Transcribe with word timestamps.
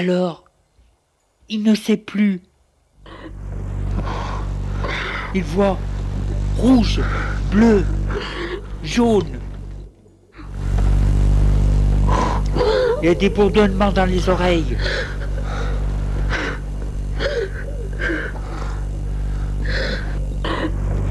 Alors, 0.00 0.44
il 1.50 1.62
ne 1.62 1.74
sait 1.74 1.98
plus. 1.98 2.40
Il 5.34 5.44
voit 5.44 5.76
rouge, 6.56 7.02
bleu, 7.50 7.84
jaune. 8.82 9.38
Il 13.02 13.04
y 13.04 13.08
a 13.08 13.14
des 13.14 13.28
bourdonnements 13.28 13.92
dans 13.92 14.06
les 14.06 14.26
oreilles. 14.30 14.74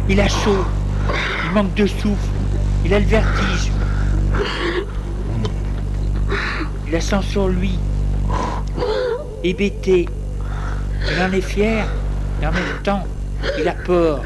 Il 0.10 0.20
a 0.20 0.28
chaud, 0.28 0.66
il 1.46 1.52
manque 1.52 1.76
de 1.76 1.86
souffle, 1.86 2.28
il 2.86 2.94
a 2.96 3.00
le 3.00 3.06
vertige. 3.06 3.72
Il 6.88 6.96
a 6.96 7.02
sent 7.02 7.22
sur 7.22 7.50
lui 7.50 7.78
hébété. 9.44 10.08
Il 11.12 11.22
en 11.22 11.32
est 11.32 11.42
fier, 11.42 11.86
et 12.42 12.48
en 12.48 12.52
même 12.52 12.64
temps, 12.84 13.06
il 13.58 13.68
a 13.68 13.74
peur. 13.74 14.22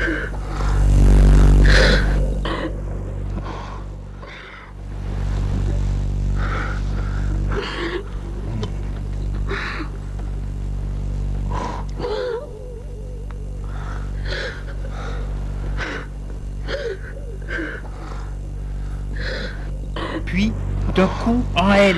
Puis, 20.25 20.52
d'un 20.96 21.06
coup, 21.06 21.44
en 21.56 21.72
elle, 21.73 21.97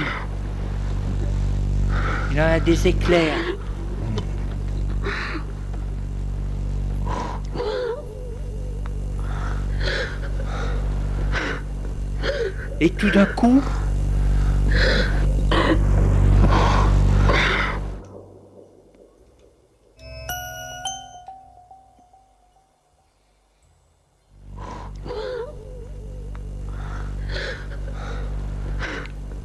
il 2.35 2.41
a 2.41 2.59
des 2.59 2.89
éclairs. 2.89 3.33
Et 12.81 12.89
tout 12.89 13.09
d'un 13.09 13.25
coup, 13.25 13.63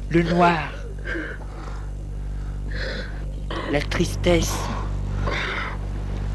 le 0.09 0.23
noir 0.23 0.70
la 3.71 3.81
tristesse, 3.81 4.53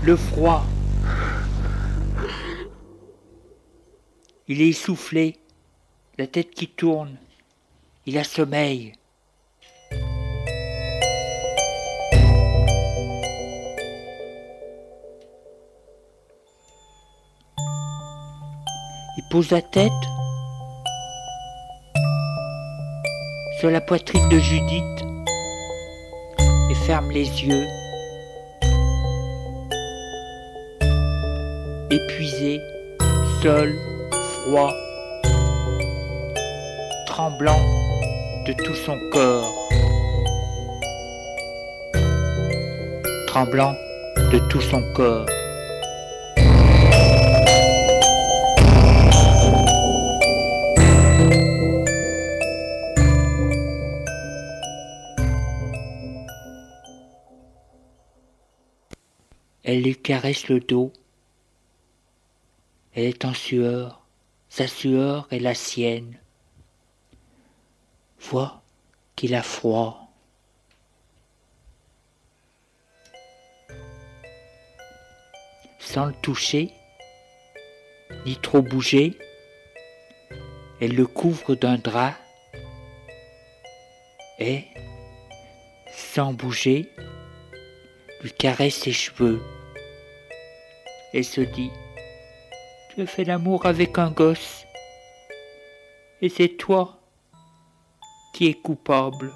le 0.03 0.17
froid. 0.17 0.65
Il 4.49 4.63
est 4.63 4.69
essoufflé, 4.69 5.37
la 6.17 6.27
tête 6.27 6.51
qui 6.53 6.69
tourne, 6.69 7.19
il 8.07 8.17
a. 8.17 8.23
Il 19.19 19.25
pose 19.31 19.51
la 19.51 19.61
tête 19.61 19.93
sur 23.61 23.71
la 23.71 23.83
poitrine 23.83 24.27
de 24.31 24.39
Judith 24.39 25.16
ferme 26.87 27.11
les 27.11 27.27
yeux, 27.43 27.67
épuisé, 31.91 32.61
seul, 33.43 33.75
froid, 34.13 34.73
tremblant 37.09 37.59
de 38.47 38.53
tout 38.53 38.75
son 38.87 38.97
corps, 39.11 39.69
tremblant 43.27 43.75
de 44.33 44.39
tout 44.49 44.60
son 44.60 44.83
corps. 44.95 45.27
Elle 59.77 59.83
lui 59.83 59.95
caresse 59.95 60.49
le 60.49 60.59
dos. 60.59 60.91
Elle 62.95 63.05
est 63.05 63.27
en 63.27 63.34
sueur. 63.34 64.07
Sa 64.49 64.67
sueur 64.67 65.28
est 65.31 65.39
la 65.39 65.55
sienne. 65.55 66.19
Vois 68.19 68.63
qu'il 69.17 69.34
a 69.34 69.43
froid. 69.43 70.09
Sans 75.79 76.07
le 76.07 76.15
toucher, 76.22 76.72
ni 78.25 78.34
trop 78.37 78.63
bouger, 78.63 79.19
elle 80.81 80.95
le 80.95 81.07
couvre 81.07 81.55
d'un 81.55 81.77
drap 81.77 82.15
et, 84.39 84.65
sans 85.93 86.33
bouger, 86.33 86.89
lui 88.22 88.33
caresse 88.33 88.77
ses 88.77 88.93
cheveux 88.93 89.43
et 91.13 91.23
se 91.23 91.41
dit 91.41 91.71
Tu 92.91 93.03
as 93.03 93.07
fait 93.07 93.25
l'amour 93.25 93.67
avec 93.67 93.99
un 93.99 94.11
gosse, 94.11 94.65
et 96.23 96.29
c'est 96.29 96.57
toi 96.57 96.99
qui 98.33 98.47
es 98.47 98.55
coupable. 98.55 99.33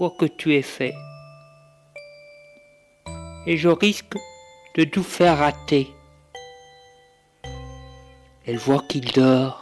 quoi 0.00 0.14
que 0.18 0.24
tu 0.24 0.54
aies 0.54 0.62
fait. 0.62 0.94
Et 3.46 3.58
je 3.58 3.68
risque 3.68 4.16
de 4.76 4.84
tout 4.84 5.02
faire 5.02 5.36
rater. 5.36 5.90
Elle 8.46 8.56
voit 8.56 8.82
qu'il 8.88 9.12
dort. 9.12 9.60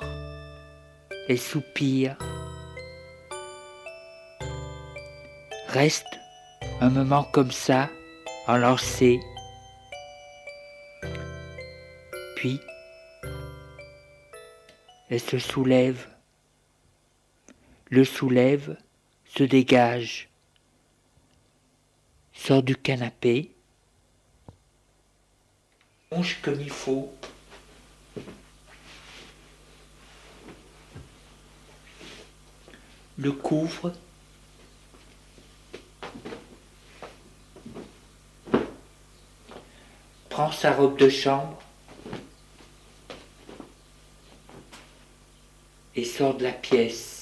Elle 1.29 1.41
soupire. 1.41 2.17
Reste 5.67 6.07
un 6.81 6.91
moment 6.91 7.25
comme 7.33 7.51
ça, 7.51 7.91
enlancé. 8.49 9.21
Puis, 12.37 12.61
elle 15.11 15.21
se 15.21 15.39
soulève, 15.39 16.09
le 17.91 18.05
soulève, 18.05 18.77
se 19.27 19.45
dégage, 19.45 20.29
sort 22.33 22.63
du 22.63 22.75
canapé, 22.75 23.53
mange 26.11 26.39
comme 26.43 26.61
il 26.61 26.71
faut. 26.71 27.13
le 33.19 33.33
couvre 33.33 33.93
sa 40.53 40.73
robe 40.73 40.99
de 40.99 41.09
chambre 41.09 41.59
et 45.95 46.05
sort 46.05 46.37
de 46.37 46.45
la 46.45 46.53
pièce. 46.53 47.19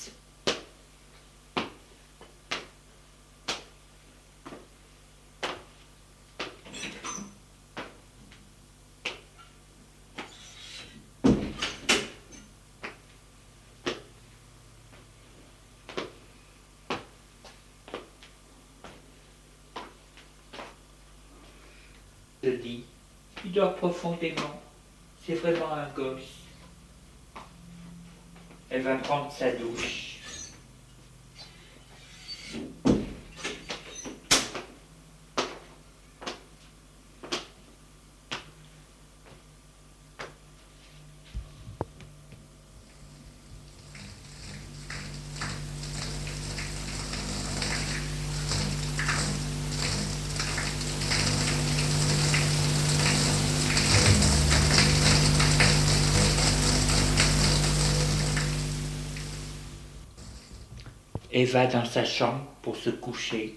Je 22.42 22.52
dis, 22.52 22.84
il 23.44 23.50
dort 23.50 23.74
C'est 25.24 25.34
vraiment 25.34 25.72
un 25.72 25.88
gosse. 25.88 26.44
Elle 28.70 28.82
va 28.82 28.96
prendre 28.96 29.32
sa 29.32 29.50
douche. 29.52 29.95
Et 61.36 61.44
va 61.44 61.66
dans 61.66 61.84
sa 61.84 62.02
chambre 62.06 62.46
pour 62.62 62.76
se 62.76 62.88
coucher. 62.88 63.56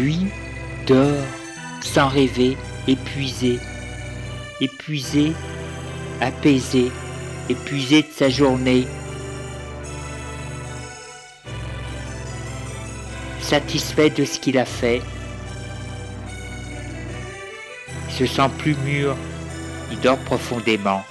Lui 0.00 0.28
dort 0.86 1.26
sans 1.82 2.08
rêver, 2.08 2.56
épuisé, 2.88 3.58
épuisé, 4.62 5.34
apaisé, 6.22 6.90
épuisé 7.50 8.00
de 8.00 8.08
sa 8.10 8.30
journée, 8.30 8.86
satisfait 13.42 14.08
de 14.08 14.24
ce 14.24 14.38
qu'il 14.38 14.56
a 14.56 14.64
fait, 14.64 15.02
il 18.08 18.14
se 18.14 18.24
sent 18.24 18.48
plus 18.56 18.76
mûr, 18.76 19.14
il 19.92 20.00
dort 20.00 20.18
profondément. 20.18 21.04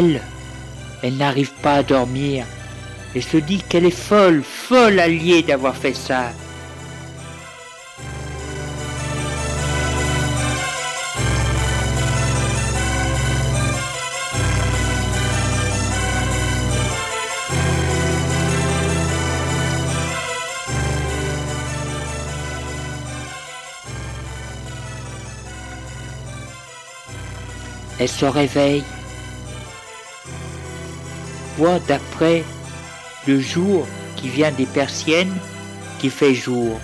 Elle, 0.00 0.22
elle 1.02 1.16
n'arrive 1.18 1.52
pas 1.62 1.74
à 1.74 1.82
dormir 1.82 2.46
et 3.14 3.20
se 3.20 3.36
dit 3.36 3.62
qu'elle 3.68 3.84
est 3.84 3.90
folle, 3.90 4.42
folle 4.42 4.98
alliée 4.98 5.42
d'avoir 5.42 5.76
fait 5.76 5.92
ça. 5.92 6.32
Elle 27.98 28.08
se 28.08 28.24
réveille 28.24 28.82
d'après 31.86 32.42
le 33.26 33.38
jour 33.38 33.86
qui 34.16 34.28
vient 34.28 34.50
des 34.50 34.66
persiennes 34.66 35.36
qui 35.98 36.08
fait 36.08 36.34
jour. 36.34 36.80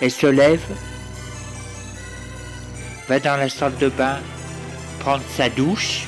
Elle 0.00 0.10
se 0.10 0.26
lève, 0.26 0.62
va 3.08 3.18
dans 3.18 3.36
la 3.36 3.48
salle 3.48 3.76
de 3.78 3.88
bain 3.88 4.18
prendre 5.00 5.24
sa 5.36 5.48
douche, 5.48 6.06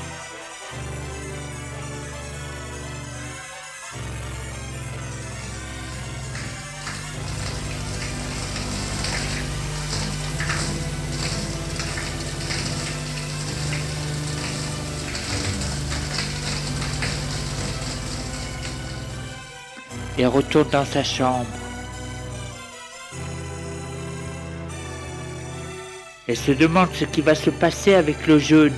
et 20.18 20.26
retourne 20.26 20.68
dans 20.70 20.84
sa 20.84 21.04
chambre. 21.04 21.46
Elle 26.28 26.36
se 26.36 26.52
demande 26.52 26.88
ce 26.92 27.04
qui 27.04 27.20
va 27.20 27.34
se 27.34 27.50
passer 27.50 27.94
avec 27.94 28.26
le 28.26 28.38
jeune. 28.38 28.74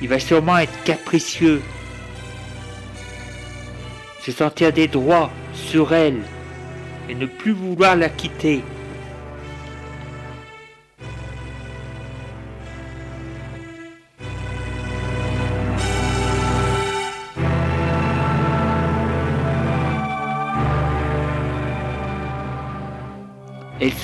Il 0.00 0.08
va 0.08 0.18
sûrement 0.18 0.58
être 0.58 0.82
capricieux, 0.84 1.60
se 4.24 4.32
sentir 4.32 4.72
des 4.72 4.88
droits 4.88 5.30
sur 5.52 5.92
elle 5.92 6.22
et 7.08 7.14
ne 7.14 7.26
plus 7.26 7.52
vouloir 7.52 7.96
la 7.96 8.08
quitter. 8.08 8.62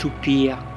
Elle 0.05 0.74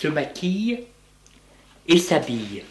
se 0.00 0.06
maquille 0.06 0.84
et 1.88 1.98
s'habille. 1.98 2.62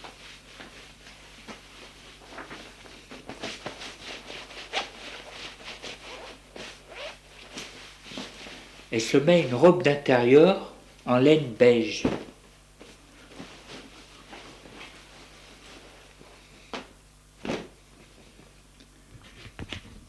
Elle 8.89 9.01
se 9.01 9.17
met 9.17 9.41
une 9.41 9.55
robe 9.55 9.83
d'intérieur 9.83 10.71
en 11.05 11.17
laine 11.17 11.51
beige. 11.51 12.03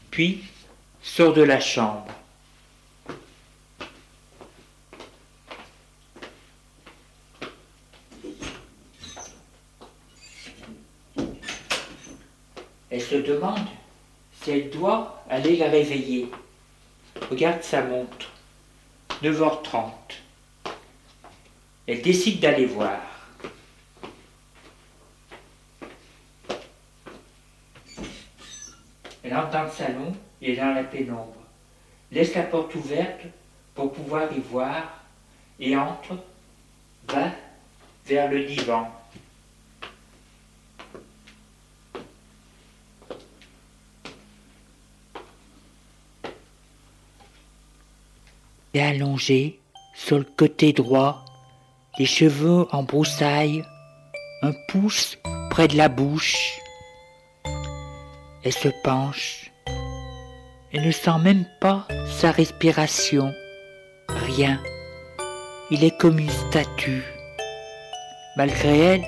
Puis 0.09 0.45
sort 1.01 1.33
de 1.33 1.41
la 1.41 1.59
chambre. 1.59 2.07
Elle 12.91 13.01
se 13.01 13.15
demande 13.15 13.67
si 14.41 14.51
elle 14.51 14.69
réveiller. 15.69 16.29
Regarde 17.29 17.63
sa 17.63 17.81
montre. 17.83 18.31
9h30. 19.23 19.91
Elle 21.87 22.01
décide 22.01 22.39
d'aller 22.39 22.65
voir. 22.65 22.99
Elle 29.23 29.35
entre 29.35 29.51
dans 29.51 29.63
le 29.63 29.71
salon 29.71 30.15
et 30.41 30.55
dans 30.55 30.73
la 30.73 30.83
pénombre. 30.83 31.35
Laisse 32.11 32.33
la 32.35 32.43
porte 32.43 32.73
ouverte 32.75 33.21
pour 33.75 33.91
pouvoir 33.91 34.31
y 34.33 34.39
voir 34.39 34.99
et 35.59 35.75
entre, 35.75 36.17
va 37.07 37.29
vers 38.05 38.31
le 38.31 38.43
divan. 38.45 38.89
Et 48.73 48.81
allongée 48.81 49.59
sur 49.95 50.17
le 50.17 50.23
côté 50.23 50.73
droit, 50.73 51.25
les 51.97 52.05
cheveux 52.05 52.67
en 52.71 52.83
broussailles, 52.83 53.63
un 54.41 54.53
pouce 54.69 55.17
près 55.49 55.67
de 55.67 55.77
la 55.77 55.89
bouche. 55.89 56.59
Elle 58.43 58.53
se 58.53 58.69
penche 58.83 59.51
et 60.71 60.79
ne 60.79 60.91
sent 60.91 61.19
même 61.23 61.45
pas 61.59 61.87
sa 62.07 62.31
respiration, 62.31 63.33
rien. 64.07 64.61
Il 65.71 65.83
est 65.83 65.97
comme 65.97 66.19
une 66.19 66.29
statue. 66.29 67.03
Malgré 68.37 68.79
elle, 68.79 69.05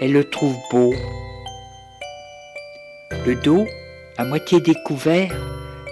elle 0.00 0.12
le 0.12 0.24
trouve 0.24 0.56
beau. 0.70 0.94
Le 3.26 3.34
dos, 3.36 3.66
à 4.18 4.24
moitié 4.24 4.60
découvert, 4.60 5.34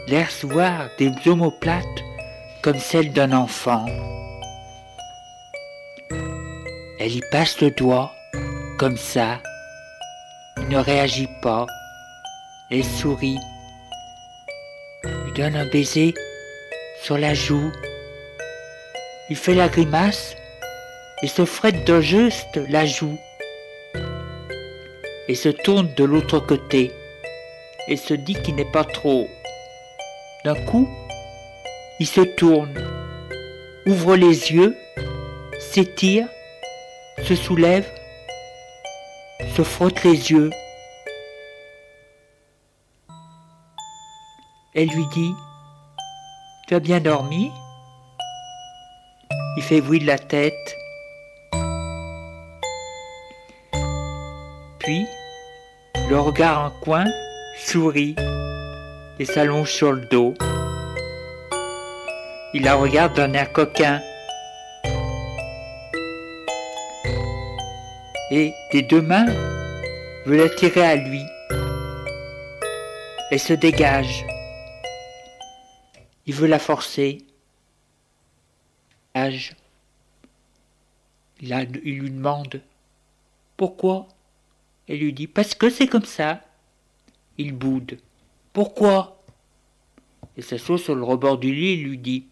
laisse 0.07 0.45
voir 0.45 0.89
des 0.99 1.13
omoplates 1.27 2.05
comme 2.63 2.79
celle 2.79 3.13
d'un 3.13 3.33
enfant. 3.33 3.87
Elle 6.99 7.17
y 7.17 7.21
passe 7.33 7.61
le 7.61 7.71
doigt, 7.71 8.13
comme 8.79 8.97
ça. 8.97 9.41
Il 10.59 10.69
ne 10.69 10.79
réagit 10.79 11.29
pas. 11.41 11.67
Elle 12.71 12.85
sourit. 12.85 13.39
Lui 15.05 15.33
donne 15.33 15.57
un 15.57 15.67
baiser 15.71 16.15
sur 17.03 17.17
la 17.17 17.33
joue. 17.33 17.73
Il 19.31 19.37
fait 19.37 19.55
la 19.55 19.69
grimace 19.69 20.37
et 21.23 21.29
se 21.29 21.45
frette 21.45 21.87
de 21.87 22.01
juste 22.01 22.61
la 22.69 22.85
joue. 22.85 23.19
Et 25.29 25.35
se 25.35 25.49
tourne 25.49 25.95
de 25.95 26.05
l'autre 26.05 26.41
côté 26.41 26.93
et 27.89 27.97
se 27.97 28.15
dit 28.15 28.35
qu'il 28.35 28.57
n'est 28.57 28.71
pas 28.73 28.85
trop. 28.85 29.29
D'un 30.45 30.55
coup, 30.67 30.89
il 32.01 32.07
se 32.07 32.23
tourne, 32.23 32.75
ouvre 33.85 34.17
les 34.17 34.53
yeux, 34.53 34.75
s'étire, 35.59 36.27
se 37.23 37.35
soulève, 37.35 37.87
se 39.55 39.63
frotte 39.63 40.03
les 40.03 40.33
yeux. 40.33 40.49
Elle 44.75 44.89
lui 44.89 45.05
dit 45.13 45.35
Tu 46.67 46.75
as 46.75 46.81
bien 46.81 47.01
dormi? 47.01 47.51
Il 49.59 49.63
fait 49.63 49.83
oui 49.83 49.99
de 49.99 50.07
la 50.07 50.19
tête. 50.19 50.77
Puis, 54.79 55.05
le 56.09 56.19
regard 56.19 56.65
en 56.65 56.71
coin, 56.81 57.05
sourit 57.59 58.17
et 59.19 59.27
s'allonge 59.27 59.71
sur 59.71 59.93
le 59.93 60.07
dos. 60.07 60.35
Il 62.53 62.65
la 62.65 62.75
regarde 62.75 63.15
d'un 63.15 63.33
air 63.33 63.53
coquin. 63.53 64.03
Et 68.33 68.53
des 68.73 68.83
deux 68.83 69.01
mains 69.01 69.27
veut 70.27 70.37
l'attirer 70.37 70.83
à 70.83 70.97
lui. 70.97 71.23
Elle 73.31 73.39
se 73.39 73.53
dégage. 73.53 74.27
Il 76.27 76.35
veut 76.35 76.49
la 76.49 76.59
forcer. 76.59 77.19
Âge. 79.15 79.55
Il, 81.41 81.53
il 81.85 81.99
lui 82.01 82.11
demande 82.11 82.61
Pourquoi 83.57 84.09
Elle 84.89 84.99
lui 84.99 85.13
dit 85.13 85.29
Parce 85.29 85.55
que 85.55 85.71
c'est 85.71 85.87
comme 85.87 86.05
ça. 86.05 86.41
Il 87.39 87.53
boude. 87.53 87.99
Pourquoi? 88.53 89.23
Et 90.37 90.43
s'assoit 90.43 90.79
sur 90.79 90.97
le 90.97 91.05
rebord 91.05 91.39
du 91.39 91.55
lit 91.55 91.69
et 91.69 91.77
lui 91.77 91.99
dit 91.99 92.27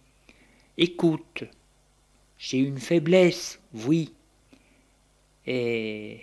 Écoute, 0.81 1.43
j'ai 2.39 2.59
une 2.59 2.79
faiblesse, 2.79 3.61
oui, 3.75 4.13
et 5.45 6.21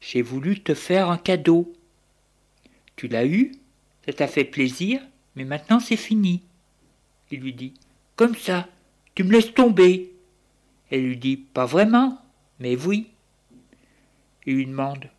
j'ai 0.00 0.22
voulu 0.22 0.62
te 0.62 0.72
faire 0.72 1.10
un 1.10 1.18
cadeau. 1.18 1.74
Tu 2.96 3.06
l'as 3.06 3.26
eu, 3.26 3.52
ça 4.06 4.14
t'a 4.14 4.26
fait 4.26 4.44
plaisir, 4.44 5.02
mais 5.36 5.44
maintenant 5.44 5.78
c'est 5.78 5.98
fini. 5.98 6.42
Il 7.30 7.40
lui 7.40 7.52
dit, 7.52 7.74
comme 8.16 8.34
ça, 8.34 8.66
tu 9.14 9.24
me 9.24 9.32
laisses 9.32 9.52
tomber. 9.52 10.10
Elle 10.90 11.04
lui 11.04 11.18
dit, 11.18 11.36
pas 11.36 11.66
vraiment, 11.66 12.18
mais 12.60 12.76
oui. 12.76 13.10
Il 14.46 14.54
lui 14.54 14.64
demande, 14.64 15.10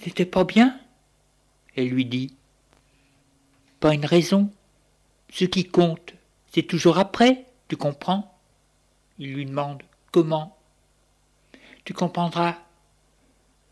c'était 0.00 0.26
pas 0.26 0.44
bien? 0.44 0.78
Elle 1.74 1.88
lui 1.88 2.04
dit, 2.04 2.36
pas 3.80 3.94
une 3.94 4.06
raison. 4.06 4.48
Ce 5.28 5.44
qui 5.44 5.64
compte, 5.64 6.14
c'est 6.52 6.62
toujours 6.62 6.98
après. 6.98 7.46
Tu 7.70 7.76
comprends? 7.76 8.36
Il 9.20 9.32
lui 9.32 9.46
demande 9.46 9.84
comment? 10.10 10.58
Tu 11.84 11.94
comprendras. 11.94 12.58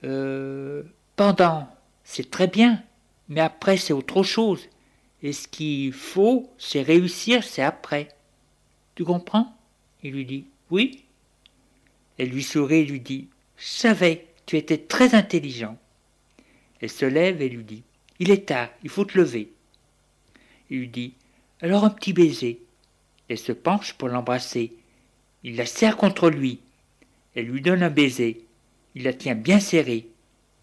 Euh, 0.04 0.84
pendant, 1.16 1.68
c'est 2.04 2.30
très 2.30 2.46
bien, 2.46 2.80
mais 3.28 3.40
après 3.40 3.76
c'est 3.76 3.92
autre 3.92 4.22
chose. 4.22 4.68
Et 5.24 5.32
ce 5.32 5.48
qu'il 5.48 5.92
faut, 5.92 6.48
c'est 6.58 6.82
réussir, 6.82 7.42
c'est 7.42 7.64
après. 7.64 8.06
Tu 8.94 9.04
comprends? 9.04 9.52
Il 10.04 10.12
lui 10.12 10.24
dit 10.24 10.46
Oui. 10.70 11.04
Elle 12.18 12.28
lui 12.28 12.44
sourit 12.44 12.76
et 12.76 12.84
lui 12.84 13.00
dit 13.00 13.26
Je 13.56 13.66
savais, 13.66 14.28
tu 14.46 14.56
étais 14.56 14.78
très 14.78 15.16
intelligent. 15.16 15.76
Elle 16.80 16.90
se 16.90 17.04
lève 17.04 17.42
et 17.42 17.48
lui 17.48 17.64
dit 17.64 17.82
Il 18.20 18.30
est 18.30 18.46
tard, 18.46 18.68
il 18.84 18.90
faut 18.90 19.04
te 19.04 19.18
lever. 19.18 19.50
Il 20.70 20.78
lui 20.78 20.88
dit 20.88 21.14
Alors 21.60 21.84
un 21.84 21.90
petit 21.90 22.12
baiser. 22.12 22.62
Elle 23.28 23.38
se 23.38 23.52
penche 23.52 23.94
pour 23.94 24.08
l'embrasser. 24.08 24.72
Il 25.44 25.56
la 25.56 25.66
serre 25.66 25.96
contre 25.96 26.30
lui. 26.30 26.60
Elle 27.34 27.46
lui 27.46 27.60
donne 27.60 27.82
un 27.82 27.90
baiser. 27.90 28.44
Il 28.94 29.04
la 29.04 29.12
tient 29.12 29.34
bien 29.34 29.60
serrée. 29.60 30.08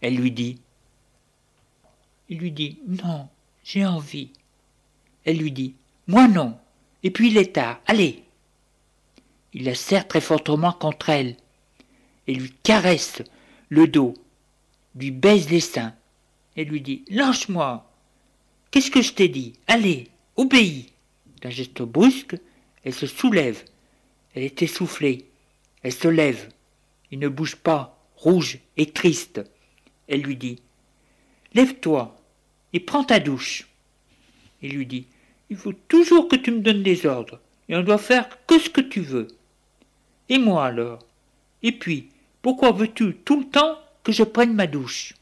Elle 0.02 0.16
lui 0.16 0.32
dit 0.32 0.58
Il 2.30 2.40
lui 2.40 2.52
dit 2.52 2.80
Non, 2.88 3.30
j'ai 3.64 3.86
envie. 3.86 4.32
Elle 5.24 5.38
lui 5.38 5.52
dit 5.52 5.76
Moi 6.08 6.28
non. 6.28 6.58
Et 7.04 7.12
puis 7.12 7.30
il 7.30 7.38
est 7.38 7.54
tard. 7.54 7.80
Allez. 7.86 8.24
il 9.54 9.64
la 9.66 9.76
serre 9.76 10.08
très 10.08 10.22
fortement 10.22 10.74
contre 10.74 11.10
elle 11.10 11.36
et 12.28 12.34
lui 12.34 12.52
caresse 12.64 13.22
le 13.70 13.88
dos, 13.88 14.14
lui 14.96 15.12
baise 15.12 15.50
les 15.50 15.60
seins 15.60 15.94
et 16.56 16.66
lui 16.66 16.82
dit 16.82 17.04
Lâche-moi 17.10 17.92
Qu'est-ce 18.72 18.92
que 18.92 19.02
je 19.02 19.14
t'ai 19.14 19.30
dit? 19.30 19.54
Allez, 19.68 20.10
obéis 20.36 20.92
D'un 21.42 21.50
geste 21.50 21.82
brusque, 21.82 22.36
elle 22.86 22.94
se 22.94 23.08
soulève. 23.08 23.64
Elle 24.34 24.44
est 24.44 24.62
essoufflée. 24.62 25.26
Elle 25.82 25.92
se 25.92 26.08
lève. 26.08 26.50
Il 27.12 27.20
ne 27.20 27.28
bouge 27.28 27.56
pas, 27.56 28.00
rouge 28.16 28.60
et 28.78 28.92
triste. 28.92 29.42
Elle 30.08 30.22
lui 30.22 30.38
dit 30.38 30.60
Lève-toi 31.54 32.16
et 32.74 32.80
prends 32.80 33.04
ta 33.04 33.20
douche. 33.20 33.68
Il 34.62 34.74
lui 34.76 34.86
dit 34.86 35.08
Il 35.50 35.58
faut 35.58 35.74
toujours 35.74 36.28
que 36.28 36.36
tu 36.36 36.52
me 36.52 36.60
donnes 36.60 36.84
des 36.84 37.06
ordres, 37.06 37.40
et 37.68 37.76
on 37.76 37.84
doit 37.84 37.98
faire 37.98 38.46
que 38.46 38.60
ce 38.60 38.70
que 38.70 38.82
tu 38.82 39.02
veux. 39.02 39.28
Et 40.30 40.38
moi 40.38 40.66
alors? 40.66 41.00
Et 41.64 41.72
puis, 41.72 42.10
pourquoi 42.42 42.72
veux-tu 42.72 43.16
tout 43.26 43.40
le 43.40 43.48
temps 43.48 43.80
que 44.04 44.12
je 44.12 44.24
prenne 44.24 44.54
ma 44.54 44.68
douche? 44.68 45.14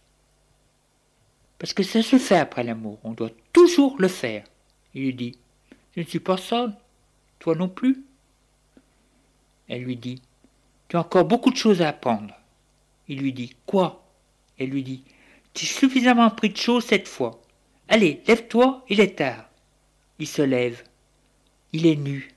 Parce 1.60 1.74
que 1.74 1.84
ça 1.84 2.02
se 2.02 2.18
fait 2.18 2.38
après 2.38 2.64
l'amour, 2.64 3.00
on 3.04 3.14
doit 3.14 3.32
toujours 3.54 3.96
le 4.00 4.10
faire. 4.10 4.44
Il 4.94 5.04
lui 5.04 5.14
dit 5.14 5.38
Je 5.96 6.02
ne 6.02 6.06
suis 6.06 6.20
pas 6.20 6.38
seul, 6.38 6.74
toi 7.44 7.56
non 7.56 7.68
plus. 7.68 8.06
Elle 9.68 9.84
lui 9.84 9.98
dit 9.98 10.22
Tu 10.88 10.96
as 10.96 11.02
encore 11.02 11.26
beaucoup 11.26 11.52
de 11.52 11.58
choses 11.58 11.82
à 11.82 11.90
apprendre. 11.90 12.34
Il 13.10 13.20
lui 13.20 13.34
dit 13.34 13.54
Quoi? 13.66 14.02
Elle 14.58 14.70
lui 14.70 14.82
dit 14.82 15.04
Tu 15.54 15.66
suffisamment 15.66 16.30
pris 16.30 16.52
de 16.52 16.58
choses 16.58 16.86
cette 16.86 17.10
fois. 17.10 17.42
Allez, 17.90 18.22
lève-toi, 18.28 18.86
il 18.88 19.02
est 19.02 19.18
tard. 19.18 19.50
Il 20.20 20.28
se 20.28 20.42
lève. 20.42 20.84
Il 21.74 21.86
est 21.86 21.98
nu. 21.98 22.32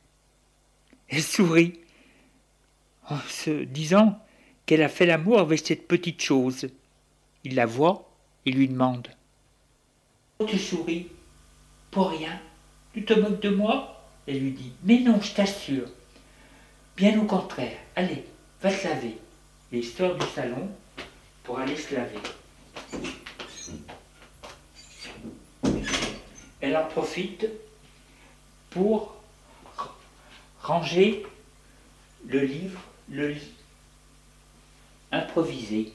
Elle 1.09 1.23
sourit 1.23 1.79
en 3.09 3.21
se 3.29 3.63
disant 3.63 4.19
qu'elle 4.67 4.83
a 4.83 4.89
fait 4.89 5.07
l'amour 5.07 5.39
avec 5.39 5.65
cette 5.65 5.87
petite 5.87 6.21
chose. 6.21 6.67
Il 7.45 7.55
la 7.55 7.67
voit 7.67 8.11
et 8.45 8.51
lui 8.51 8.67
demande 8.67 9.07
Tu 10.49 10.59
souris 10.59 11.07
Pour 11.93 12.11
rien 12.11 12.41
Tu 12.93 13.05
te 13.05 13.15
moques 13.15 13.41
de 13.41 13.51
moi? 13.51 13.96
Elle 14.27 14.41
lui 14.41 14.51
dit 14.51 14.73
Mais 14.83 15.01
non, 15.01 15.21
je 15.21 15.33
t'assure. 15.33 15.89
Bien 16.97 17.21
au 17.21 17.25
contraire. 17.25 17.77
Allez, 17.95 18.25
va 18.63 18.73
te 18.73 18.87
laver. 18.87 19.19
Et 19.73 19.79
il 19.79 19.85
sort 19.85 20.15
du 20.17 20.27
salon 20.35 20.69
pour 21.45 21.59
aller 21.59 21.77
se 21.77 21.95
laver. 21.95 22.19
Elle 26.61 26.77
en 26.77 26.87
profite 26.87 27.47
pour 28.71 29.17
ranger 30.61 31.25
le 32.27 32.41
livre 32.41 32.81
le 33.09 33.29
lit 33.29 33.53
improvisé. 35.13 35.93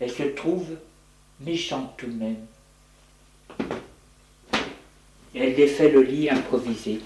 Elle 0.00 0.10
se 0.10 0.24
trouve 0.24 0.76
méchante 1.40 1.96
tout 1.96 2.06
de 2.06 2.12
même. 2.12 2.46
Elle 5.34 5.54
défait 5.54 5.90
le 5.90 6.02
lit 6.02 6.28
improvisé. 6.28 7.00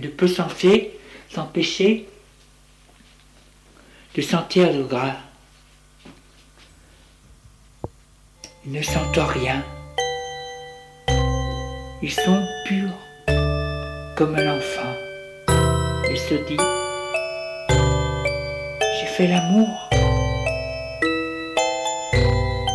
ne 0.00 0.08
peut 0.08 0.28
s'empêcher 0.28 2.08
de 4.14 4.22
sentir 4.22 4.72
le 4.72 4.84
gras. 4.84 5.16
Ils 8.59 8.59
ne 8.70 8.82
sentent 8.82 9.16
rien. 9.16 9.64
Ils 12.02 12.12
sont 12.12 12.42
purs 12.66 12.96
comme 14.16 14.36
un 14.36 14.56
enfant. 14.56 14.94
Se 16.28 16.34
dit, 16.34 16.56
j'ai 19.00 19.06
fait 19.06 19.26
l'amour. 19.26 19.88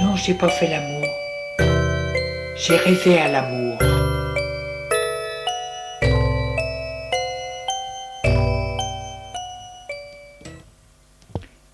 Non, 0.01 0.15
j'ai 0.15 0.33
pas 0.33 0.49
fait 0.49 0.67
l'amour. 0.67 1.05
J'ai 2.57 2.75
rêvé 2.75 3.19
à 3.19 3.27
l'amour. 3.29 3.77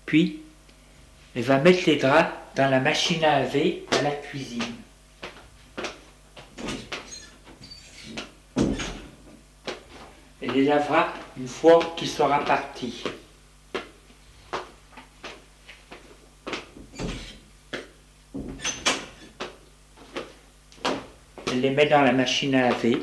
Puis, 0.06 0.42
elle 1.34 1.42
va 1.42 1.58
mettre 1.58 1.82
les 1.86 1.96
draps 1.96 2.41
dans 2.54 2.68
la 2.68 2.80
machine 2.80 3.24
à 3.24 3.40
laver 3.40 3.86
à 3.98 4.02
la 4.02 4.10
cuisine. 4.10 4.62
Elle 10.40 10.50
les 10.52 10.64
lavera 10.64 11.12
une 11.38 11.46
fois 11.48 11.80
qu'il 11.96 12.08
sera 12.08 12.44
parti. 12.44 13.04
Elle 21.46 21.60
les 21.60 21.70
met 21.70 21.86
dans 21.86 22.02
la 22.02 22.12
machine 22.12 22.54
à 22.54 22.70
laver. 22.70 23.02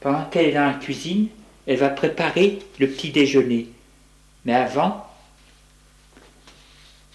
Pendant 0.00 0.24
qu'elle 0.24 0.46
est 0.46 0.52
dans 0.52 0.66
la 0.66 0.74
cuisine, 0.74 1.28
elle 1.66 1.78
va 1.78 1.90
préparer 1.90 2.58
le 2.78 2.88
petit 2.88 3.10
déjeuner. 3.10 3.68
Mais 4.44 4.54
avant, 4.54 5.06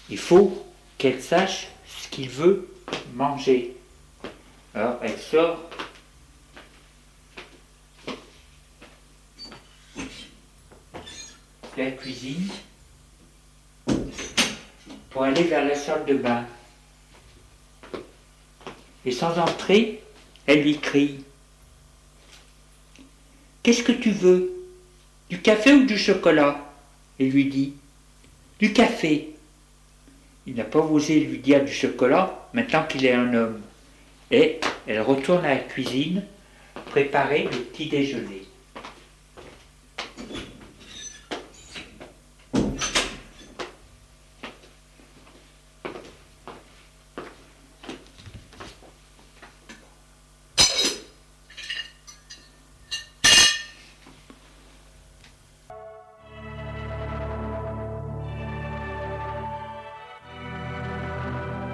il 0.08 0.18
faut 0.18 0.66
qu'elle 0.98 1.20
sache 1.20 1.68
ce 1.86 2.08
qu'il 2.08 2.30
veut 2.30 2.68
manger. 3.14 3.76
Alors 4.74 4.98
elle 5.02 5.18
sort 5.18 5.58
de 11.76 11.82
la 11.82 11.90
cuisine 11.90 12.48
pour 15.10 15.24
aller 15.24 15.42
vers 15.44 15.64
la 15.64 15.74
salle 15.74 16.04
de 16.04 16.14
bain. 16.14 16.44
Et 19.04 19.12
sans 19.12 19.38
entrer, 19.38 20.02
elle 20.46 20.62
lui 20.62 20.78
crie 20.78 21.20
Qu'est-ce 23.62 23.82
que 23.82 23.92
tu 23.92 24.12
veux? 24.12 24.52
Du 25.28 25.40
café 25.40 25.74
ou 25.74 25.84
du 25.86 25.98
chocolat? 25.98 26.64
Il 27.18 27.30
lui 27.30 27.46
dit 27.46 27.72
Du 28.60 28.72
café. 28.72 29.30
Il 30.46 30.54
n'a 30.54 30.64
pas 30.64 30.78
osé 30.78 31.18
lui 31.18 31.38
dire 31.38 31.64
du 31.64 31.72
chocolat 31.72 32.48
maintenant 32.52 32.84
qu'il 32.84 33.04
est 33.04 33.12
un 33.12 33.34
homme. 33.34 33.60
Et 34.30 34.60
elle 34.86 35.00
retourne 35.00 35.44
à 35.44 35.54
la 35.54 35.60
cuisine 35.60 36.22
préparer 36.90 37.48
le 37.50 37.58
petit 37.58 37.88
déjeuner. 37.88 38.45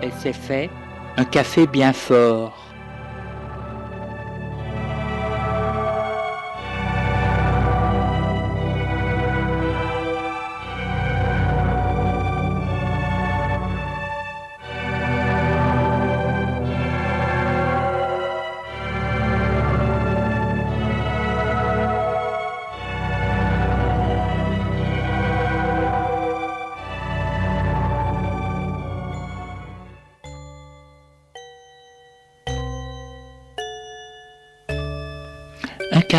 Elle 0.02 0.12
s'est 0.12 0.32
fait 0.32 0.68
un 1.16 1.24
café 1.24 1.66
bien 1.66 1.92
fort. 1.92 2.71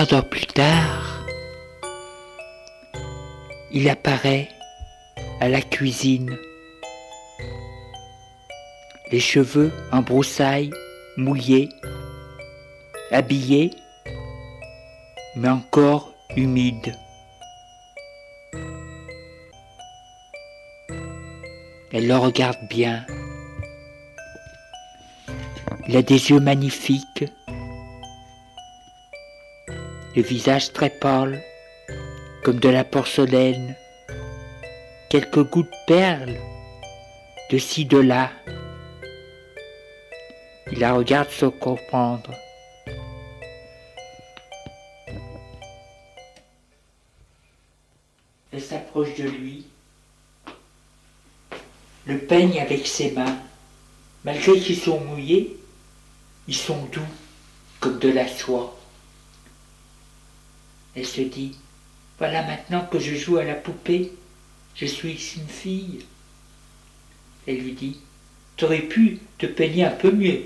Quart 0.06 0.26
plus 0.26 0.48
tard, 0.48 1.26
il 3.72 3.88
apparaît 3.90 4.50
à 5.40 5.48
la 5.48 5.62
cuisine, 5.62 6.38
les 9.12 9.20
cheveux 9.20 9.72
en 9.92 10.02
broussailles, 10.02 10.72
mouillés, 11.18 11.70
habillé, 13.12 13.72
mais 15.36 15.50
encore 15.50 16.12
humide. 16.36 16.96
Elle 21.92 22.08
le 22.08 22.18
regarde 22.18 22.58
bien. 22.70 23.06
Il 25.88 25.96
a 25.96 26.02
des 26.02 26.32
yeux 26.32 26.40
magnifiques, 26.40 27.26
le 30.16 30.22
visage 30.22 30.72
très 30.74 30.92
pâle, 30.92 31.42
comme 32.44 32.60
de 32.60 32.70
la 32.70 32.84
porcelaine, 32.84 33.76
quelques 35.10 35.44
gouttes 35.50 35.74
perles, 35.88 36.38
de 37.50 37.58
ci, 37.58 37.86
de 37.86 37.98
là. 37.98 38.32
Il 40.72 40.80
la 40.80 40.94
regarde 40.94 41.30
sans 41.30 41.50
comprendre. 41.50 42.32
Elle 48.52 48.62
s'approche 48.62 49.16
de 49.16 49.24
lui, 49.24 49.66
le 52.06 52.20
peigne 52.20 52.60
avec 52.60 52.86
ses 52.86 53.12
mains. 53.12 53.38
Malgré 54.24 54.60
qu'ils 54.60 54.78
sont 54.78 55.00
mouillés, 55.00 55.58
ils 56.48 56.56
sont 56.56 56.86
doux 56.92 57.02
comme 57.80 57.98
de 57.98 58.10
la 58.10 58.28
soie. 58.28 58.78
Elle 60.96 61.06
se 61.06 61.22
dit, 61.22 61.58
voilà 62.20 62.44
maintenant 62.44 62.86
que 62.86 63.00
je 63.00 63.16
joue 63.16 63.38
à 63.38 63.44
la 63.44 63.56
poupée, 63.56 64.12
je 64.76 64.86
suis 64.86 65.34
une 65.38 65.48
fille. 65.48 66.06
Elle 67.48 67.60
lui 67.60 67.74
dit, 67.74 68.00
tu 68.56 68.66
aurais 68.66 68.82
pu 68.82 69.20
te 69.38 69.46
peigner 69.46 69.86
un 69.86 69.92
peu 69.92 70.12
mieux. 70.12 70.44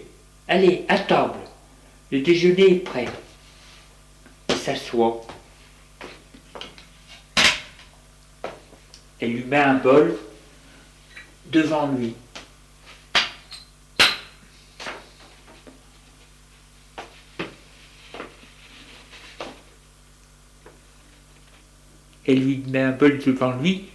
Allez, 0.48 0.86
à 0.88 0.98
table, 0.98 1.40
le 2.12 2.22
déjeuner 2.22 2.72
est 2.72 2.80
prêt. 2.80 3.08
Il 4.50 4.56
s'assoit. 4.56 5.26
Elle 9.20 9.34
lui 9.34 9.44
met 9.44 9.58
un 9.58 9.76
bol 9.76 10.18
devant 11.48 11.88
lui. 11.88 12.14
Elle 22.28 22.44
lui 22.44 22.62
met 22.68 22.82
un 22.82 22.92
bol 22.92 23.20
devant 23.20 23.52
lui 23.54 23.86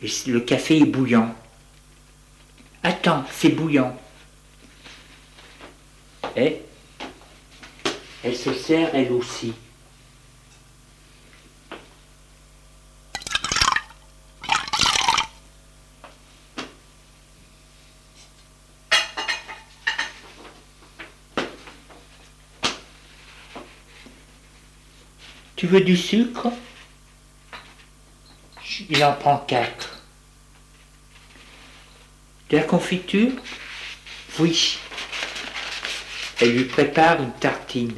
et 0.00 0.08
le 0.28 0.40
café 0.40 0.78
est 0.78 0.84
bouillant. 0.84 1.34
Attends, 2.82 3.24
c'est 3.32 3.48
bouillant. 3.48 3.98
Et 6.36 6.58
elle 8.22 8.36
se 8.36 8.52
sert 8.52 8.94
elle 8.94 9.10
aussi. 9.10 9.52
Tu 25.56 25.66
veux 25.66 25.80
du 25.80 25.96
sucre? 25.96 26.52
Il 28.88 29.04
en 29.04 29.12
prend 29.12 29.38
quatre. 29.38 29.98
De 32.50 32.56
la 32.56 32.62
confiture? 32.62 33.32
Oui. 34.38 34.78
Elle 36.40 36.52
lui 36.52 36.64
prépare 36.64 37.20
une 37.20 37.32
tartine. 37.32 37.96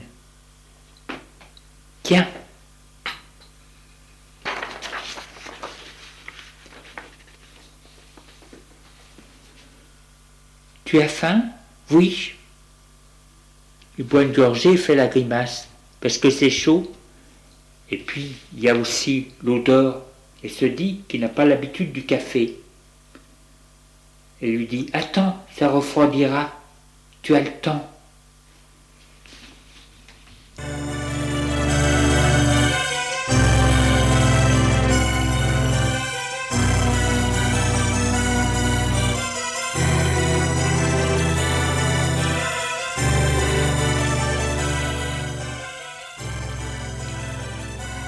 Tiens. 2.02 2.28
Tu 10.84 11.02
as 11.02 11.08
faim? 11.08 11.42
Oui. 11.90 12.32
Il 13.98 14.04
boit 14.04 14.22
une 14.22 14.32
gorgée 14.32 14.72
et 14.72 14.76
fait 14.78 14.94
la 14.94 15.08
grimace, 15.08 15.68
parce 16.00 16.16
que 16.16 16.30
c'est 16.30 16.48
chaud. 16.48 16.90
Et 17.90 17.98
puis, 17.98 18.36
il 18.54 18.60
y 18.60 18.70
a 18.70 18.74
aussi 18.74 19.32
l'odeur. 19.42 20.07
Elle 20.42 20.50
se 20.50 20.64
dit 20.64 21.00
qu'il 21.08 21.20
n'a 21.20 21.28
pas 21.28 21.44
l'habitude 21.44 21.92
du 21.92 22.04
café. 22.04 22.56
Elle 24.40 24.54
lui 24.54 24.66
dit 24.66 24.88
Attends, 24.92 25.36
ça 25.56 25.68
refroidira. 25.68 26.52
Tu 27.22 27.34
as 27.34 27.40
le 27.40 27.50
temps. 27.50 27.84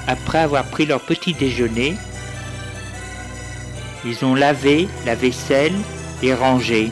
Après 0.07 0.39
avoir 0.39 0.65
pris 0.65 0.85
leur 0.85 1.01
petit 1.01 1.33
déjeuner, 1.33 1.95
ils 4.05 4.25
ont 4.25 4.35
lavé 4.35 4.87
la 5.05 5.15
vaisselle 5.15 5.75
et 6.23 6.33
rangé. 6.33 6.91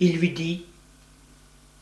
Il 0.00 0.18
lui 0.18 0.30
dit 0.30 0.64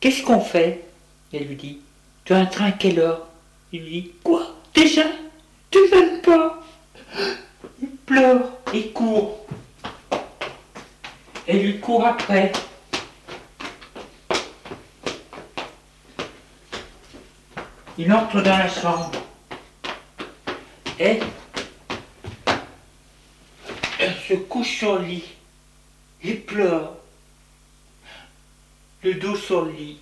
Qu'est-ce 0.01 0.23
qu'on 0.23 0.41
fait? 0.41 0.85
Elle 1.33 1.45
lui 1.45 1.57
dit 1.57 1.79
Tu 2.25 2.35
as 2.35 2.39
un 2.39 2.45
train 2.47 2.71
quelle 2.71 2.99
heure? 2.99 3.27
Il 3.73 3.83
lui 3.83 3.91
dit 3.91 4.11
Quoi? 4.23 4.47
Déjà? 4.75 5.05
Tu 5.71 5.79
m'aimes 5.91 6.21
pas 6.21 6.63
pleure 8.11 8.51
et 8.75 8.91
court. 8.91 9.47
Elle 11.47 11.63
lui 11.63 11.79
court 11.79 12.05
après. 12.05 12.51
Il 17.97 18.13
entre 18.13 18.41
dans 18.43 18.59
la 18.59 18.69
chambre. 18.69 19.13
Et 20.99 21.21
elle 24.01 24.15
se 24.29 24.35
couche 24.35 24.79
sur 24.79 24.99
le 24.99 25.05
lit. 25.05 25.25
Il 26.25 26.41
pleure. 26.41 26.95
Le 29.05 29.15
dos 29.15 29.37
sur 29.37 29.67
le 29.67 29.71
lit. 29.71 30.01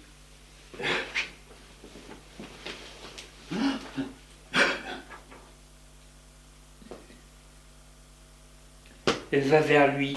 Elle 9.39 9.47
va 9.51 9.61
vers 9.61 9.97
lui. 9.97 10.17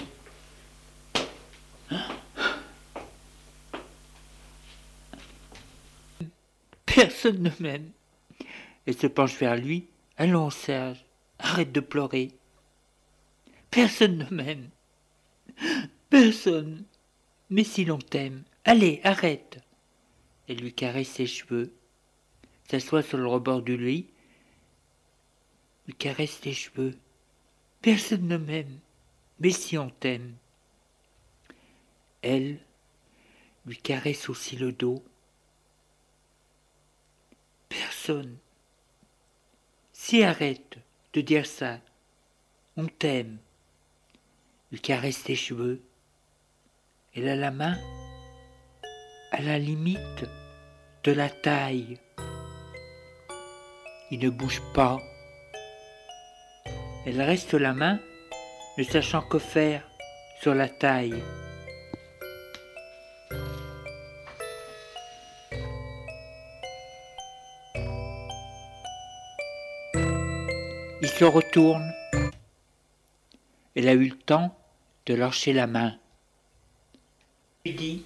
Personne 6.88 7.43
ne 7.43 7.51
m'aime. 7.60 7.91
Elle 8.88 8.97
se 8.97 9.05
penche 9.05 9.38
vers 9.38 9.55
lui. 9.57 9.86
Allons, 10.17 10.49
Serge, 10.49 11.05
arrête 11.38 11.71
de 11.71 11.81
pleurer. 11.81 12.31
Personne 13.69 14.17
ne 14.17 14.36
m'aime. 14.36 14.69
Personne. 16.10 16.84
Mais 17.51 17.63
si 17.63 17.86
l'on 17.86 17.99
t'aime, 17.99 18.41
allez, 18.65 19.01
arrête. 19.03 19.60
Elle 20.47 20.62
lui 20.62 20.73
caresse 20.73 21.10
ses 21.10 21.27
cheveux, 21.27 21.71
s'assoit 22.71 23.03
sur 23.03 23.19
le 23.19 23.27
rebord 23.27 23.62
du 23.62 23.77
lit, 23.77 24.07
lui 25.86 25.93
caresse 25.93 26.39
ses 26.41 26.53
cheveux. 26.53 26.95
Personne 27.84 28.27
ne 28.27 28.38
m'aime 28.38 28.79
mais 29.41 29.49
si 29.49 29.75
on 29.75 29.89
t'aime. 29.89 30.36
Elle 32.21 32.60
lui 33.65 33.75
caresse 33.75 34.30
aussi 34.30 34.56
le 34.56 34.71
dos. 34.71 35.04
Personne. 37.67 38.38
Si 39.93 40.23
arrête 40.23 40.77
de 41.13 41.21
dire 41.21 41.47
ça, 41.47 41.80
on 42.77 42.86
t'aime. 42.86 43.39
Lui 44.71 44.80
caresse 44.80 45.23
tes 45.23 45.36
cheveux. 45.36 45.82
Elle 47.15 47.27
a 47.27 47.36
la 47.36 47.51
main 47.51 47.77
à 49.32 49.41
la 49.41 49.58
limite 49.58 50.25
de 51.04 51.12
la 51.13 51.30
taille. 51.30 51.99
il 54.12 54.19
ne 54.19 54.30
bouge 54.30 54.62
pas. 54.75 54.99
Elle 57.08 57.21
reste 57.21 57.56
la 57.56 57.73
main, 57.73 57.99
ne 58.77 58.84
sachant 58.84 59.21
que 59.21 59.39
faire, 59.39 59.84
sur 60.41 60.55
la 60.55 60.69
taille. 60.69 61.21
Il 71.01 71.07
se 71.07 71.25
retourne. 71.25 71.91
Elle 73.75 73.88
a 73.88 73.93
eu 73.93 74.10
le 74.10 74.17
temps 74.17 74.55
de 75.05 75.13
lâcher 75.13 75.53
la 75.53 75.67
main. 75.67 75.95
Il 77.65 77.75
dit 77.75 78.03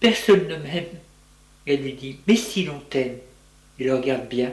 Personne 0.00 0.46
ne 0.48 0.56
m'aime. 0.56 0.84
Elle 1.66 1.82
lui 1.82 1.94
dit 1.94 2.18
Mais 2.26 2.36
si 2.36 2.64
l'on 2.64 2.80
t'aime. 2.80 3.18
Il 3.78 3.92
regarde 3.92 4.26
bien, 4.28 4.52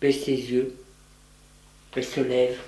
baisse 0.00 0.24
ses 0.24 0.32
yeux, 0.32 0.76
elle 1.94 2.04
se 2.04 2.20
lève. 2.20 2.58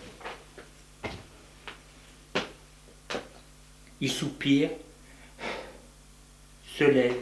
Il 4.01 4.11
soupire, 4.11 4.71
se 6.77 6.85
lève. 6.85 7.17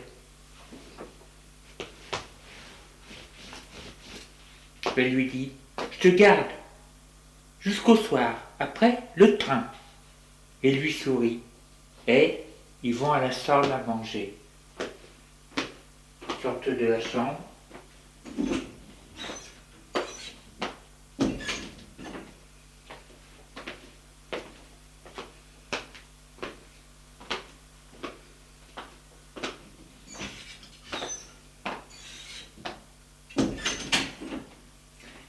Elle 4.96 5.10
lui 5.10 5.26
dit 5.26 5.52
Je 5.92 6.08
te 6.08 6.08
garde 6.08 6.46
jusqu'au 7.60 7.96
soir, 7.96 8.34
après 8.58 9.02
le 9.14 9.36
train. 9.36 9.64
Et 10.62 10.72
lui 10.72 10.92
sourit. 10.92 11.40
Et 12.08 12.40
ils 12.82 12.94
vont 12.94 13.12
à 13.12 13.20
la 13.20 13.32
salle 13.32 13.70
à 13.72 13.82
manger. 13.86 14.34
Sortent 16.42 16.70
de 16.70 16.86
la 16.86 17.00
chambre. 17.00 17.40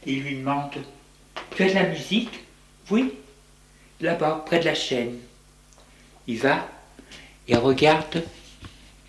Il 0.09 0.23
lui 0.23 0.37
demande 0.37 0.71
Tu 1.53 1.63
as 1.63 1.67
de 1.67 1.73
la 1.73 1.83
musique? 1.83 2.39
Oui, 2.89 3.13
là-bas, 3.99 4.45
près 4.45 4.59
de 4.59 4.63
la 4.63 4.73
chaîne. 4.73 5.19
Il 6.27 6.39
va 6.39 6.65
et 7.45 7.57
regarde 7.57 8.23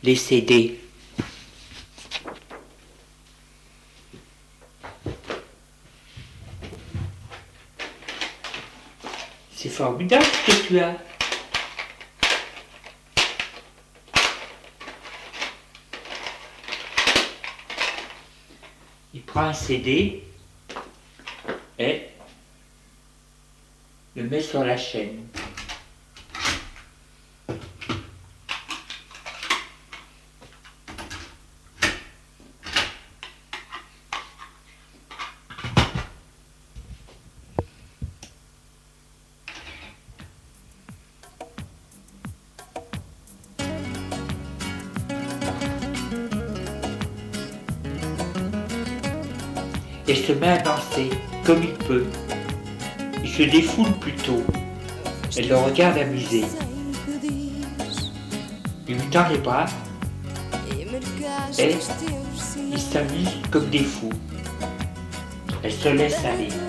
les 0.03 0.17
CD. 0.17 0.81
C'est 9.55 9.69
formidable 9.69 10.25
ce 10.25 10.51
que 10.51 10.67
tu 10.67 10.81
as. 10.81 10.97
Il 19.15 19.23
prend 19.23 19.43
un 19.43 19.53
CD 19.53 20.25
et 21.79 22.09
le 24.17 24.25
met 24.25 24.41
sur 24.41 24.65
la 24.65 24.77
chaîne. 24.77 25.27
et 50.11 50.15
se 50.15 50.33
met 50.33 50.49
à 50.49 50.59
danser 50.63 51.11
comme 51.49 51.63
il 51.63 51.73
peut. 51.87 52.05
Il 53.25 53.31
se 53.31 53.43
défoule 53.45 53.91
plutôt. 54.01 54.43
Elle 55.35 55.49
le 55.49 55.57
regarde 55.57 55.97
amusée. 55.97 56.45
Il 58.87 58.97
lui 58.97 59.09
tend 59.11 59.27
les 59.31 59.39
bras 59.39 59.65
et 61.59 61.75
ils 62.71 62.79
s'amusent 62.79 63.41
comme 63.51 63.71
des 63.71 63.83
fous. 63.83 64.13
Elle 65.63 65.73
se 65.73 65.89
laisse 65.89 66.23
aller. 66.23 66.68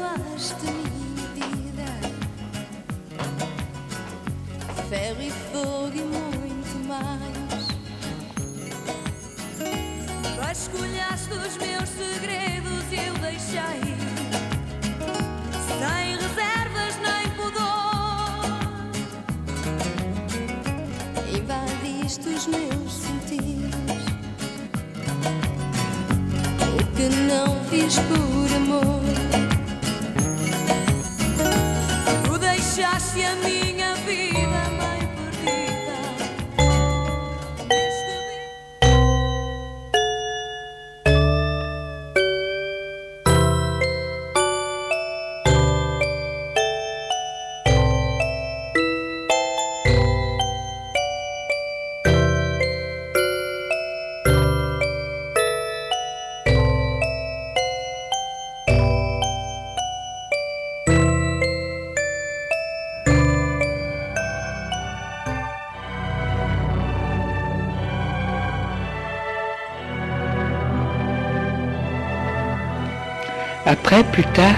Après, 73.69 74.03
plus 74.03 74.25
tard, 74.33 74.57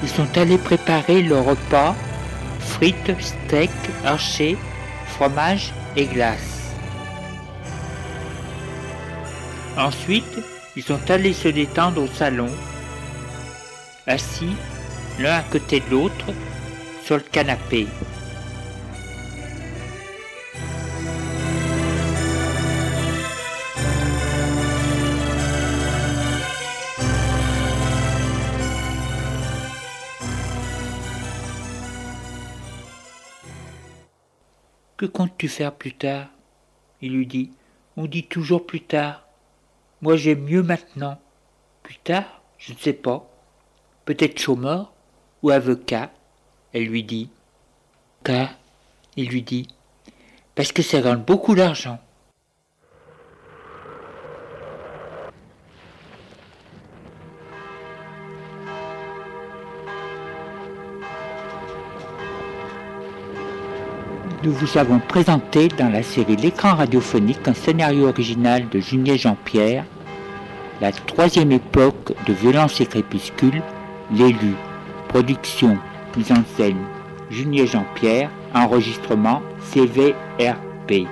ils 0.00 0.08
sont 0.08 0.38
allés 0.38 0.58
préparer 0.58 1.22
le 1.22 1.40
repas, 1.40 1.96
frites, 2.60 3.20
steak, 3.20 3.72
haché, 4.04 4.56
fromage 5.08 5.72
et 5.96 6.06
glace. 6.06 6.70
Ensuite, 9.76 10.38
ils 10.76 10.84
sont 10.84 11.00
allés 11.10 11.32
se 11.32 11.48
détendre 11.48 12.04
au 12.04 12.06
salon, 12.06 12.48
assis 14.06 14.54
l'un 15.18 15.38
à 15.38 15.42
côté 15.42 15.80
de 15.80 15.90
l'autre 15.90 16.26
sur 17.04 17.16
le 17.16 17.24
canapé. 17.24 17.88
Que 35.02 35.06
comptes-tu 35.08 35.48
faire 35.48 35.74
plus 35.74 35.94
tard 35.94 36.28
Il 37.00 37.14
lui 37.14 37.26
dit. 37.26 37.50
On 37.96 38.06
dit 38.06 38.22
toujours 38.22 38.64
plus 38.64 38.82
tard. 38.82 39.26
Moi 40.00 40.14
j'aime 40.14 40.44
mieux 40.44 40.62
maintenant. 40.62 41.18
Plus 41.82 41.96
tard, 41.96 42.40
je 42.56 42.72
ne 42.72 42.78
sais 42.78 42.92
pas. 42.92 43.28
Peut-être 44.04 44.38
chômeur 44.38 44.92
ou 45.42 45.50
avocat. 45.50 46.12
Elle 46.72 46.84
lui 46.84 47.02
dit. 47.02 47.30
Car, 48.22 48.50
il 49.16 49.28
lui 49.28 49.42
dit. 49.42 49.66
Parce 50.54 50.70
que 50.70 50.82
ça 50.82 51.00
gagne 51.00 51.24
beaucoup 51.24 51.56
d'argent. 51.56 51.98
Nous 64.44 64.52
vous 64.52 64.76
avons 64.76 64.98
présenté 64.98 65.68
dans 65.68 65.88
la 65.88 66.02
série 66.02 66.34
L'écran 66.34 66.74
radiophonique 66.74 67.46
un 67.46 67.54
scénario 67.54 68.08
original 68.08 68.68
de 68.68 68.80
Junier 68.80 69.16
Jean-Pierre, 69.16 69.84
La 70.80 70.90
troisième 70.90 71.52
époque 71.52 72.12
de 72.26 72.32
Violence 72.32 72.80
et 72.80 72.86
Crépuscule, 72.86 73.62
l'élu. 74.12 74.54
Production, 75.06 75.78
mise 76.16 76.32
en 76.32 76.42
scène, 76.56 76.82
Junier 77.30 77.68
Jean-Pierre, 77.68 78.30
enregistrement 78.52 79.42
CVRP. 79.70 81.06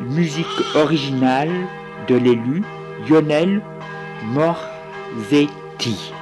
Musique 0.00 0.46
originale 0.74 1.52
de 2.08 2.14
l'élu, 2.14 2.62
Lionel 3.06 3.60
Morzetti. 4.32 6.14